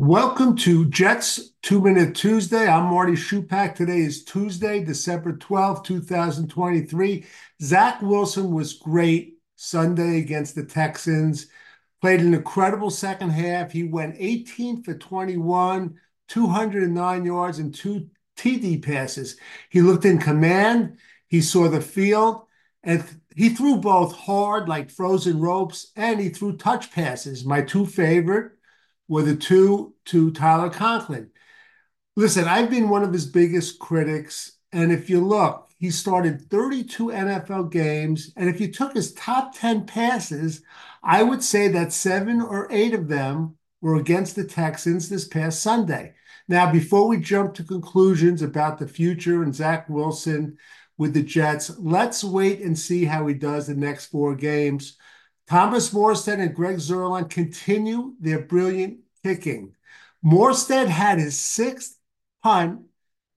[0.00, 2.68] Welcome to Jets Two Minute Tuesday.
[2.68, 3.74] I'm Marty Shupak.
[3.74, 7.26] Today is Tuesday, December 12th, 2023.
[7.60, 11.48] Zach Wilson was great Sunday against the Texans.
[12.00, 13.72] Played an incredible second half.
[13.72, 19.36] He went 18 for 21, 209 yards, and two TD passes.
[19.68, 20.98] He looked in command.
[21.26, 22.46] He saw the field,
[22.84, 23.04] and
[23.34, 27.44] he threw both hard, like frozen ropes, and he threw touch passes.
[27.44, 28.52] My two favorite
[29.08, 31.30] were the two to Tyler Conklin.
[32.16, 34.58] Listen, I've been one of his biggest critics.
[34.72, 38.32] And if you look, he started 32 NFL games.
[38.36, 40.62] And if you took his top 10 passes,
[41.02, 45.62] I would say that seven or eight of them were against the Texans this past
[45.62, 46.14] Sunday.
[46.48, 50.56] Now, before we jump to conclusions about the future and Zach Wilson
[50.96, 54.96] with the Jets, let's wait and see how he does the next four games.
[55.48, 59.74] Thomas Morstead and Greg Zuerlein continue their brilliant kicking.
[60.22, 61.98] Morstead had his sixth
[62.42, 62.82] punt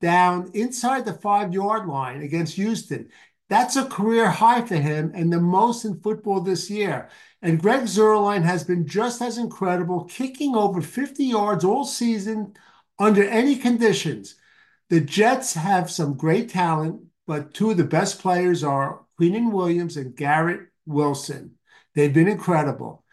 [0.01, 3.09] down inside the five yard line against Houston.
[3.47, 7.09] That's a career high for him and the most in football this year.
[7.41, 12.53] And Greg Zuerlein has been just as incredible, kicking over 50 yards all season
[12.99, 14.35] under any conditions.
[14.89, 19.95] The Jets have some great talent, but two of the best players are Quinnen Williams
[19.95, 21.55] and Garrett Wilson.
[21.95, 23.03] They've been incredible.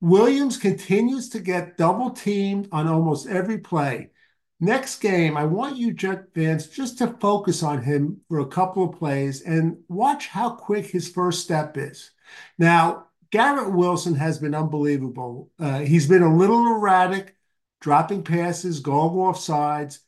[0.00, 4.10] Williams continues to get double teamed on almost every play.
[4.58, 8.84] Next game, I want you Jet fans just to focus on him for a couple
[8.84, 12.10] of plays and watch how quick his first step is.
[12.58, 15.50] Now, Garrett Wilson has been unbelievable.
[15.58, 17.36] Uh, he's been a little erratic,
[17.80, 20.00] dropping passes, going off sides,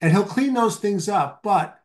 [0.00, 1.42] and he'll clean those things up.
[1.42, 1.79] But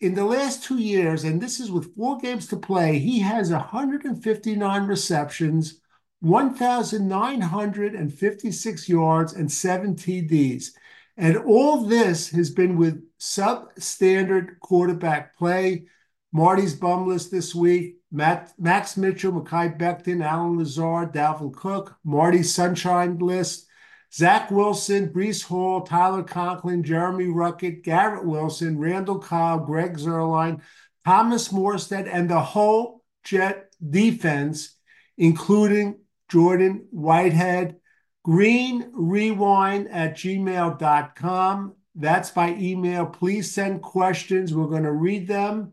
[0.00, 3.50] in the last two years, and this is with four games to play, he has
[3.50, 5.80] 159 receptions,
[6.20, 10.72] 1,956 yards, and seven TDs.
[11.16, 15.86] And all this has been with substandard quarterback play.
[16.32, 21.96] Marty's bum list this week Matt, Max Mitchell, Mekhi Becton, Allen Lazard, Dalvin Cook.
[22.04, 23.65] Marty's sunshine list
[24.12, 30.60] Zach Wilson, Breece Hall, Tyler Conklin, Jeremy Ruckert, Garrett Wilson, Randall Cobb, Greg Zuerlein,
[31.04, 34.76] Thomas Morstead, and the whole Jet defense,
[35.16, 37.76] including Jordan Whitehead.
[38.24, 41.74] Green Rewind at gmail.com.
[41.94, 43.06] That's by email.
[43.06, 44.52] Please send questions.
[44.52, 45.72] We're going to read them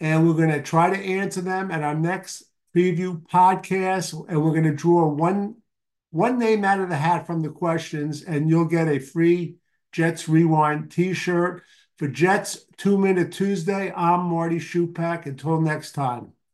[0.00, 2.44] and we're going to try to answer them at our next
[2.76, 4.26] preview podcast.
[4.28, 5.56] And we're going to draw one
[6.14, 9.56] one name out of the hat from the questions, and you'll get a free
[9.90, 11.64] Jets Rewind t shirt.
[11.96, 15.26] For Jets Two Minute Tuesday, I'm Marty Shupak.
[15.26, 16.34] Until next time.